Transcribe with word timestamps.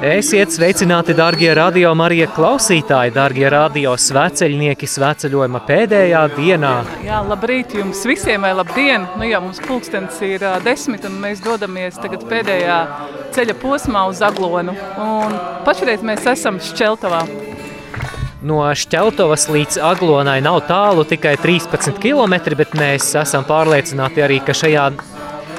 Esiet 0.00 0.48
sveicināti, 0.48 1.12
darbie 1.12 1.50
radio 1.54 1.90
Marija 1.94 2.26
klausītāji, 2.32 3.12
darbie 3.12 3.44
radio 3.52 3.92
sveceļnieki, 4.00 4.88
sveceļojuma 4.88 5.60
pēdējā 5.68 6.22
dienā. 6.38 6.72
Jā, 7.04 7.20
labrīt 7.28 7.76
jums 7.76 8.00
visiem, 8.08 8.42
vai 8.46 8.54
labdien! 8.56 9.04
Nu 9.20 9.28
jā, 9.28 9.42
mums 9.44 9.60
pulkstens 9.66 10.18
ir 10.24 10.40
uh, 10.40 10.56
desmit, 10.64 11.04
un 11.04 11.20
mēs 11.20 11.44
dodamies 11.44 12.00
tagad 12.00 12.24
pēdējā 12.32 12.80
ceļa 13.36 13.58
posmā 13.60 14.06
uz 14.08 14.24
Aglonu. 14.24 14.74
Un 15.04 15.36
pašreiz 15.68 16.02
mēs 16.02 16.26
esam 16.32 16.58
Šķeltavā. 16.64 17.22
No 18.40 18.62
Šķeltovas 18.72 19.50
līdz 19.52 19.82
Aglonai 19.84 20.40
nav 20.40 20.62
tālu, 20.64 21.04
tikai 21.04 21.36
13 21.44 22.00
km, 22.00 22.40
bet 22.56 22.72
mēs 22.72 23.12
esam 23.20 23.44
pārliecināti 23.44 24.24
arī, 24.24 24.40
ka 24.40 24.56
šajā 24.56 24.88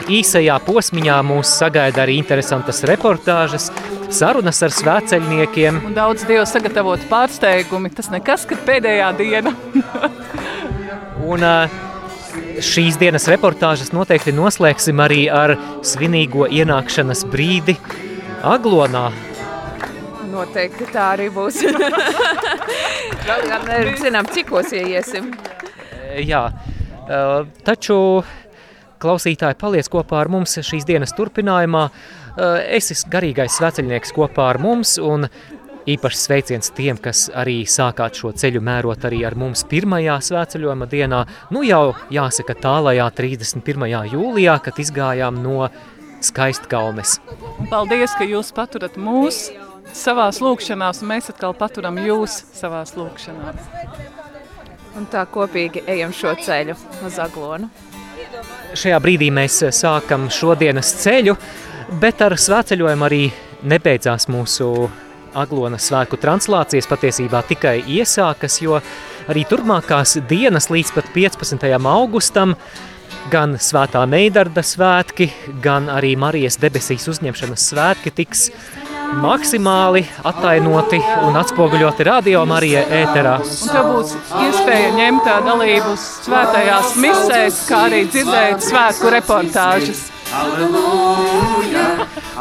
īsajā 0.10 0.58
posmiņā 0.66 1.18
mūs 1.28 1.52
sagaida 1.60 2.04
arī 2.06 2.18
interesantas 2.22 2.82
reportāžas, 2.90 3.70
sarunas 4.14 4.62
ar 4.66 4.74
svēceļniekiem. 4.76 5.82
Un 5.90 5.96
daudz 5.98 6.26
Dievu 6.30 6.46
sagatavot 6.50 7.04
pārsteigumi. 7.12 7.92
Tas 7.96 8.12
nekas, 8.14 8.48
ka 8.50 8.58
pēdējā 8.68 9.12
diena. 9.20 9.56
Un 11.32 11.46
šīs 12.62 12.98
dienas 13.02 13.28
reportāžas 13.32 13.92
noteikti 13.96 14.34
noslēgsim 14.36 15.02
arī 15.04 15.26
ar 15.32 15.56
svinīgo 15.86 16.48
ienākšanas 16.50 17.26
brīdi 17.32 17.78
Aglonā. 18.48 19.10
Noteikti 20.32 20.88
tā 20.94 21.12
arī 21.16 21.28
būs. 21.34 21.60
Vēl 23.28 23.48
gan 23.50 23.68
nezinām, 23.68 24.30
cikos 24.32 24.72
ieiesim. 24.74 25.34
Jā, 26.26 26.46
taču 27.68 27.98
klausītāji 29.02 29.58
paliec 29.60 29.90
kopā 29.92 30.22
ar 30.22 30.32
mums 30.32 30.60
šīs 30.62 30.88
dienas 30.88 31.16
turpinājumā. 31.18 31.88
Uh, 31.90 32.22
Es 32.72 32.88
esmu 32.94 33.12
garīgais 33.12 33.58
sveceļnieks 33.58 34.14
kopā 34.16 34.46
ar 34.54 34.60
mums 34.64 34.96
un 35.04 35.28
īpašs 35.92 36.22
sveiciens 36.28 36.72
tiem, 36.78 36.96
kas 37.02 37.26
arī 37.36 37.66
sākāt 37.68 38.16
šo 38.22 38.32
ceļu 38.38 38.62
mērot 38.64 39.04
arī 39.10 39.24
ar 39.28 39.36
mums 39.36 39.66
pirmajā 39.68 40.16
svētceļojuma 40.30 40.88
dienā. 40.88 41.26
Nu 41.52 41.66
jau 41.68 41.92
jāsaka 42.14 42.56
tālajā 42.56 43.10
31. 43.18 43.88
jūlijā, 44.14 44.56
kad 44.64 44.80
izgājām 44.80 45.42
no 45.44 45.68
skaistkalnes. 46.24 47.18
Paldies, 47.74 48.16
ka 48.16 48.30
jūs 48.30 48.54
paturat 48.56 48.96
mūs 48.96 49.50
savās 49.92 50.40
lūkšanās, 50.40 51.04
un 51.04 51.12
mēs 51.12 51.32
atkal 51.34 51.58
paturam 51.58 52.00
jūs 52.00 52.46
savās 52.56 52.96
lūkšanās. 52.96 53.72
Un 54.96 55.08
tā 55.12 55.26
kopīgi 55.28 55.84
ejam 55.90 56.16
šo 56.16 56.38
ceļu 56.40 56.80
uz 57.08 57.20
Aglonu. 57.20 57.68
Šajā 58.72 58.98
brīdī 59.04 59.28
mēs 59.34 59.58
sākam 59.76 60.30
šodienas 60.32 60.94
ceļu, 61.02 61.36
bet 62.02 62.22
ar 62.24 62.38
svētceļojumu 62.40 63.08
arī 63.08 63.24
nebeidzās 63.68 64.30
mūsu 64.32 64.68
Aglonas 65.38 65.86
svētku 65.88 66.20
translācijas 66.20 66.88
patiesībā 66.92 67.42
tikai 67.48 67.78
iesākas, 67.98 68.58
jo 68.64 68.80
arī 69.32 69.46
turpmākās 69.48 70.18
dienas 70.28 70.68
līdz 70.72 70.92
pat 70.96 71.12
15. 71.16 71.68
augustam 71.92 72.56
gan 73.32 73.56
svētā 73.60 74.04
Neidarda 74.10 74.64
svētki, 74.66 75.30
gan 75.64 75.88
arī 75.92 76.16
Marijas 76.20 76.60
debesīs 76.60 77.08
uzņemšanas 77.12 77.68
svētki 77.72 78.16
tiks 78.22 78.50
maksimāli 79.20 80.04
attainoti 80.28 81.00
un 81.26 81.38
atspoguļoti 81.40 82.06
radio 82.08 82.44
Marija 82.50 82.84
ēterā. 83.02 83.36
Un 83.42 83.74
tev 83.74 83.90
būs 83.92 84.16
iespēja 84.46 84.94
ņemt 84.98 85.26
tā 85.28 85.38
dalību 85.46 85.96
svētajās 86.00 86.96
misēs, 87.02 87.62
kā 87.70 87.86
arī 87.90 88.06
dzirdēt 88.12 88.66
svētku 88.66 89.12
reportāžas. 89.18 90.08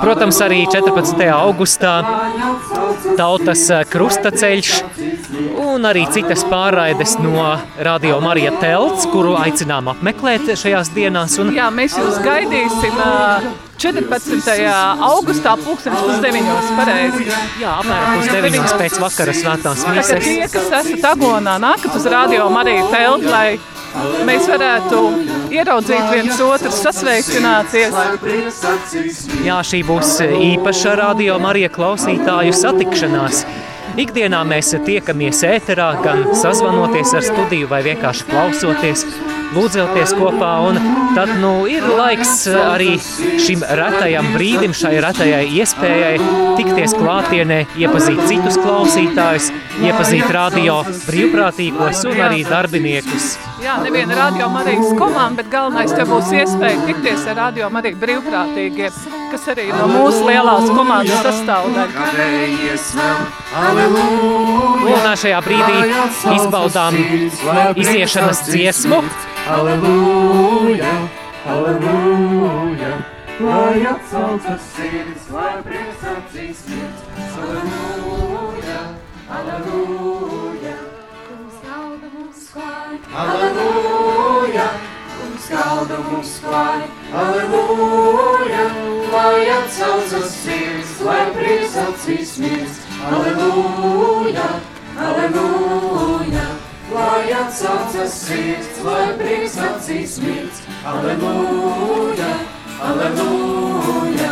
Protams, 0.01 0.39
arī 0.47 0.63
14. 0.71 1.25
augustā 1.35 1.95
tautas 3.19 3.67
krustaceļš 3.91 4.71
un 5.81 5.89
arī 5.89 6.03
citas 6.13 6.43
pārraides 6.45 7.15
no 7.25 7.47
Radio 7.87 8.19
Marija 8.21 8.53
Telts, 8.61 9.07
kuru 9.09 9.33
aicinām 9.41 9.89
apmeklēt 9.95 10.51
šajās 10.61 10.91
dienās. 10.93 11.39
Un 11.41 11.55
Jā, 11.57 11.71
mēs 11.73 11.97
jūs 11.97 12.19
gaidīsim 12.25 12.99
ā, 13.01 13.41
14. 13.81 14.59
augustā 15.09 15.55
pulkstenis 15.63 16.03
pus 16.05 16.19
deviņos, 16.21 16.69
pareizi. 16.77 17.31
jā, 17.63 17.73
apmēram 17.81 18.19
pus 18.19 18.29
deviņos 18.35 18.75
pēc 18.83 18.99
vakara 19.01 19.35
svētās 19.39 19.85
Tātad 19.87 19.97
mises. 19.97 20.29
tie, 20.29 20.49
kas 20.53 20.69
esat 20.83 21.07
Agonā, 21.15 21.57
nākat 21.65 21.97
uz 21.97 22.05
radio 22.13 22.51
Mariju 22.53 22.91
Telt, 22.93 23.25
lai 23.33 23.57
mēs 24.29 24.45
varētu 24.53 25.01
ieraudzīt 25.57 26.13
viens 26.13 26.43
otru, 26.45 26.71
sasveicināties. 26.77 27.97
Jā, 29.49 29.57
šī 29.65 29.81
būs 29.89 30.13
īpaša 30.29 30.93
radio 31.01 31.41
Marija 31.43 31.73
klausītāju 31.73 32.53
satikšanās. 32.61 33.45
Ikdienā 33.99 34.45
mēs 34.47 34.71
tiekamies 34.87 35.41
ēterā, 35.47 35.89
gan 36.05 36.23
sazvanoties 36.39 37.11
ar 37.17 37.25
studiju 37.27 37.67
vai 37.71 37.81
vienkārši 37.83 38.27
klausoties, 38.29 39.03
lūdzoties 39.57 40.13
kopā. 40.15 40.51
Un 40.69 40.79
tad 41.17 41.33
nu, 41.43 41.67
ir 41.71 41.83
laiks 41.89 42.45
arī 42.55 42.93
šim 43.43 43.65
retajam 43.67 44.31
brīdim, 44.37 44.75
šai 44.77 44.95
retajai 45.03 45.43
iespējai 45.59 46.15
tikties 46.61 46.95
klātienē, 47.01 47.59
iepazīt 47.83 48.23
citus 48.31 48.61
klausītājus, 48.63 49.51
iepazīt 49.83 50.31
radio 50.39 50.81
brīvprātīgos 51.09 52.07
un 52.13 52.25
arī 52.29 52.47
darbiniekus. 52.47 53.33
Jā, 53.61 53.75
neviena 53.83 54.17
radio 54.17 54.49
Marijas 54.55 54.95
komanda, 54.97 55.43
bet 55.43 55.51
galvenais 55.53 55.93
te 55.93 56.07
būs 56.09 56.31
iespēja 56.39 56.87
tikties 56.87 57.27
ar 57.35 57.43
radio 57.43 57.75
Mariju 57.75 57.99
brīvprātīgiem, 58.07 59.05
kas 59.35 59.51
arī 59.51 59.69
no 59.75 59.91
mūsu 59.99 60.25
lielās 60.31 60.71
komandas 60.79 61.27
sastāvdaļa. 61.27 62.09
Un 63.51 65.07
šajā 65.19 65.41
brīdī 65.43 65.79
izbaudām 66.37 66.95
iziešanas 67.83 68.45
dziesmu. 68.47 69.01
halleluja, 69.47 70.93
halleluja, 71.47 72.93
lai 73.41 73.81
atsaucas 73.91 74.63
sirds, 74.77 75.25
lai 75.35 75.57
prieks 75.67 76.03
acīs 76.13 76.61
mirds, 76.71 77.01
halleluja, 77.35 78.79
halleluja, 79.33 80.77
halleluja, 83.17 84.69
kungs 85.19 85.51
galda 85.51 85.99
mums 86.07 86.39
klāj, 86.47 86.81
halleluja, 87.17 88.65
lai 89.11 89.43
atsaucas 89.59 90.31
sirds, 90.39 91.01
lai 91.03 91.25
prieks 91.35 91.75
acīs 91.89 92.39
mirds, 92.39 92.60
halleluja, 93.03 94.49
halleluja, 94.97 96.47
lai 96.95 97.33
atsaucas 97.33 98.13
sirds, 98.27 98.83
lai 98.85 99.07
prieks 99.19 99.57
acīs 99.69 100.19
mirds, 100.25 100.63
halleluja, 100.85 102.31
halleluja, 102.81 104.31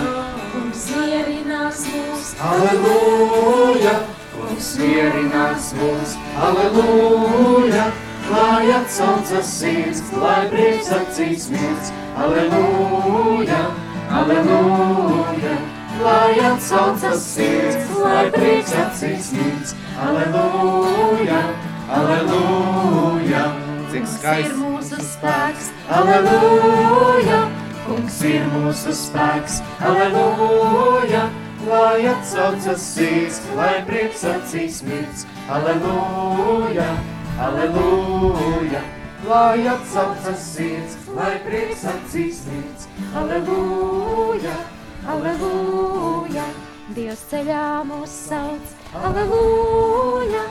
Kungs 0.53 0.85
mierinās 0.97 1.81
mūs, 1.93 2.29
halleluja, 2.43 3.95
kungs 4.35 4.69
mierinās 4.83 5.73
mūs, 5.79 6.15
halleluja, 6.37 7.89
lai 8.33 8.71
atsaucas 8.81 9.55
sirds, 9.61 10.05
lai 10.21 10.45
prieks 10.53 10.93
acīs 11.01 11.49
mirds, 11.55 11.93
halleluja, 12.19 13.65
halleluja, 14.13 15.57
lai 16.03 16.39
atsaucas 16.51 17.23
sirds, 17.35 17.91
lai 17.99 18.29
prieks 18.35 18.73
acīs 18.83 19.33
mirds, 19.35 19.75
halleluja, 19.99 21.41
halleluja, 21.89 23.43
cik 23.91 24.03
ir 24.05 24.13
skaisti. 24.15 24.55
mūsu 24.61 25.01
spēks, 25.03 25.71
Aleluja, 25.99 27.41
kungs 27.87 28.21
ir 28.29 28.47
mūsu 28.53 28.95
spēks, 28.95 29.61
aleluja, 29.81 31.25
lai 31.69 32.07
atsaucas 32.13 32.87
sirds, 32.95 33.41
lai 33.59 33.75
prieks 33.89 34.25
acīs 34.29 34.83
mirds, 34.87 35.27
aleluja, 35.51 36.89
aleluja, 37.49 38.83
lai 39.29 39.67
atsaucas 39.75 40.49
sirds, 40.55 40.99
lai 41.17 41.37
prieks 41.47 41.87
acīs 41.97 42.45
mirds, 42.53 42.91
aleluja, 43.17 44.59
aleluja, 45.07 46.45
Dievs 46.97 47.21
ceļā 47.31 47.65
mūs 47.87 48.13
sauc, 48.29 48.71
aleluja, 48.97 50.45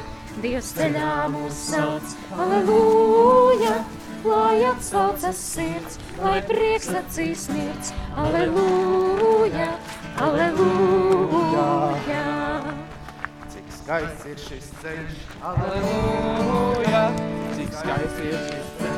Dievs 0.44 0.70
ceļā 0.78 1.14
mūs 1.34 1.62
sauc, 1.72 2.14
aleluja, 2.38 3.74
lai 4.28 4.58
atsaucas 4.70 5.40
sirds, 5.42 5.98
lai 6.22 6.38
prieks 6.48 6.92
acīs 7.02 7.48
mirds, 7.54 7.94
aleluja, 8.16 9.72
aleluja. 10.22 11.68
cik 13.54 13.74
skaists 13.80 14.30
ir 14.32 14.46
šis 14.46 14.70
ceļš, 14.84 15.26
aleluja, 15.52 17.04
cik 17.58 17.76
skaists 17.82 18.24
ir 18.30 18.40
šis 18.52 18.72
ceļš, 18.82 18.97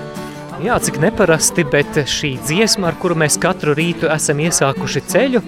Jā, 0.59 0.75
cik 0.83 0.97
neparasti, 0.99 1.63
bet 1.63 1.95
šī 2.11 2.33
dziesma, 2.43 2.89
ar 2.89 2.97
kuru 2.99 3.15
mēs 3.21 3.37
katru 3.39 3.71
rītu 3.77 4.09
esam 4.11 4.41
iesākuši 4.43 5.01
ceļu, 5.07 5.39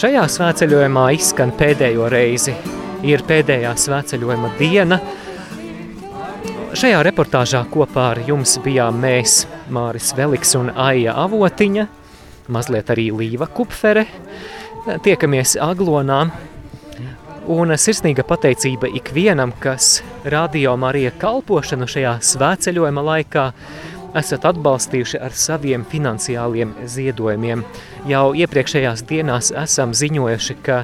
šajā 0.00 0.24
svētceļojumā 0.34 1.04
izskan 1.14 1.52
pēdējo 1.54 2.08
reizi. 2.10 2.56
Ir 3.06 3.22
pēdējā 3.28 3.70
svētceļojuma 3.78 4.50
diena. 4.58 4.98
Šajā 6.74 7.04
reportāžā 7.06 7.60
kopā 7.70 8.08
ar 8.16 8.20
jums 8.26 8.56
bijām 8.64 8.98
mēs, 8.98 9.44
Māris 9.70 10.10
Veliks 10.18 10.56
un 10.58 10.72
Aija 10.74 11.14
Avotiņa, 11.22 11.84
mazliet 12.50 12.90
arī 12.90 13.12
Līva 13.14 13.46
Kupfere. 13.46 14.08
Tiekamies 15.06 15.54
Aglonā, 15.62 16.24
Un 17.48 17.70
sirsnīga 17.80 18.26
pateicība 18.28 18.90
ikvienam, 18.92 19.54
kas 19.56 20.02
radio 20.28 20.74
Marija 20.76 21.14
kalpošanu 21.16 21.86
šajā 21.88 22.10
svētceļojuma 22.20 23.04
laikā 23.06 23.44
esat 24.16 24.46
atbalstījuši 24.48 25.20
ar 25.20 25.34
saviem 25.36 25.84
finansiāliem 25.88 26.74
ziedojumiem. 26.88 27.64
Jau 28.08 28.24
iepriekšējās 28.36 29.04
dienās 29.08 29.52
esam 29.52 29.94
ziņojuši, 29.96 30.56
ka 30.64 30.82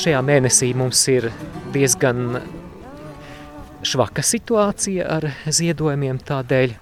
šajā 0.00 0.20
mēnesī 0.26 0.72
mums 0.76 1.00
ir 1.12 1.30
diezgan 1.74 2.40
švaka 3.84 4.24
situācija 4.24 5.06
ar 5.16 5.28
ziedojumiem 5.46 6.20
tādēļ. 6.24 6.74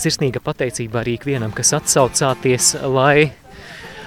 Sirsnīga 0.00 0.40
pateicība 0.44 1.02
arī 1.02 1.16
ikvienam, 1.18 1.52
kas 1.52 1.74
atsaucāties, 1.76 2.74
lai 2.88 3.30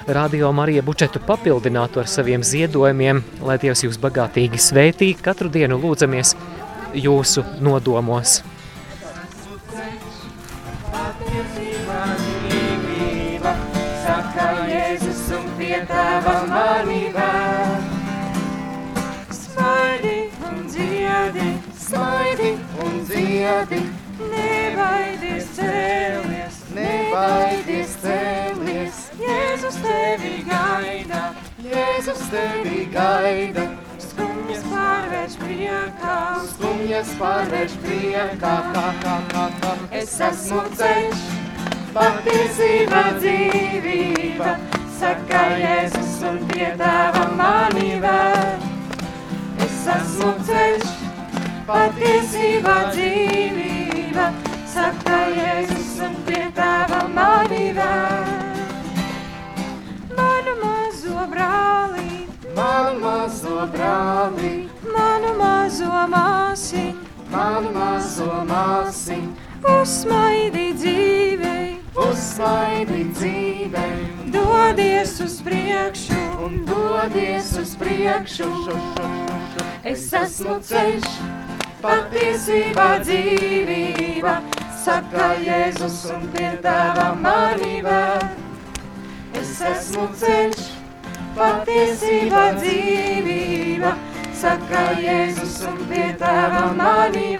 Radio 0.08 0.50
Marija 0.52 0.82
budžetu 0.84 1.22
papildinātu 1.24 2.02
ar 2.02 2.10
saviem 2.12 2.44
ziedojumiem, 2.44 3.22
lai 3.48 3.56
Dievs 3.62 3.86
jūs 3.86 4.00
bagātīgi 4.04 4.60
svētī, 4.60 5.14
katru 5.16 5.48
dienu 5.52 5.78
lūdzamies 5.80 6.34
jūsu 7.00 7.46
nodomos. 7.64 8.42
Saka 14.04 14.46
Jēzus 14.68 15.30
un 15.32 15.46
pie 15.56 15.78
tava 15.88 16.34
manībā. 16.50 17.28
Smaidi 19.38 20.16
un 20.50 20.58
dziedi, 20.68 21.46
smaidi 21.86 22.50
un 22.84 22.98
dziedi, 23.08 23.80
nebaidies 24.34 25.48
cēlies, 25.56 26.60
nebaidies 26.76 27.96
cēlies. 28.04 29.02
Jēzus 29.24 29.80
tevi 29.86 30.36
gaida, 30.50 31.24
Jēzus 31.64 32.26
tevi 32.34 32.88
gaida. 32.92 33.70
Skumjas 34.04 34.68
pārvērš 34.68 35.40
priekā, 35.46 36.18
skumjas 36.52 37.16
pārvērš 37.22 37.80
priekā, 37.88 38.58
kā, 38.76 38.90
kā, 39.06 39.20
kā, 39.32 39.48
kā. 39.62 39.63
Es 40.04 40.18
esmu 40.20 40.60
ceļš, 40.76 41.20
patiesība 41.96 43.04
dzīvība, 43.22 44.50
saka 44.98 45.44
Jēzus 45.62 46.18
un 46.28 46.42
pie 46.50 46.74
tava 46.82 47.22
mani 47.40 48.02
vēr. 48.04 48.66
Es 49.64 49.78
esmu 49.94 50.34
ceļš, 50.50 50.90
patiesība 51.70 52.74
dzīvība, 52.90 54.26
saka 54.74 55.22
Jēzus 55.38 55.94
un 56.10 56.20
pie 56.28 56.42
tava 56.60 57.00
mani 57.16 57.70
vēr. 57.80 58.28
Manu 60.20 60.58
mazo 60.66 61.30
brāli, 61.32 62.20
manu 62.60 63.00
mazo 63.06 63.64
brāli, 63.78 64.52
manu 64.84 65.32
mazo 65.40 66.04
māsi, 66.18 66.90
manu 67.32 67.72
mazo 67.80 68.30
māsi, 68.52 69.22
uzsmaidi 69.64 70.72
dzīvei, 70.76 71.78
uzsmaidi 71.96 73.04
dzīvei, 73.16 74.08
dodies 74.34 75.16
uz 75.24 75.40
priekšu 75.46 76.20
un 76.44 76.60
dodies 76.68 77.54
uz 77.62 77.76
priekšu. 77.80 78.50
Es 79.88 80.06
esmu 80.16 80.58
ceļš, 80.68 81.08
patiesībā 81.84 82.90
dzīvība, 83.04 84.38
saka 84.84 85.34
Jēzus 85.44 86.00
un 86.16 86.28
pie 86.36 86.54
tava 86.64 87.12
vēl. 87.20 88.24
Es 89.40 89.58
esmu 89.72 90.08
ceļš, 90.20 90.64
patiesība 91.38 92.46
dzīvība, 92.60 93.96
saka 94.44 94.88
Jēzus 95.00 95.62
un 95.72 95.84
pie 95.92 96.08
tava 96.20 96.72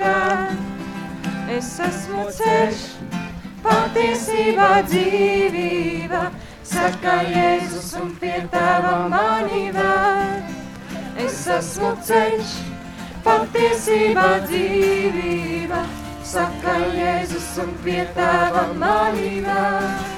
vēl. 0.04 0.53
Es 1.54 1.68
esmu 1.86 2.24
ceļš, 2.34 2.80
patiesība 3.62 4.70
dzīvība, 4.88 6.22
saka 6.66 7.18
Jēzus 7.30 7.92
un 8.00 8.10
pie 8.22 8.40
tava 8.54 8.96
mani 9.12 9.68
vēl. 9.76 10.48
Es 11.22 11.44
esmu 11.58 11.92
ceļš, 12.08 12.56
patiesība 13.28 14.26
dzīvība, 14.48 15.84
saka 16.34 16.80
Jēzus 16.98 17.54
un 17.68 17.78
pie 17.86 18.02
tava 18.18 18.66
mani 18.74 19.38
vēl. 19.46 20.13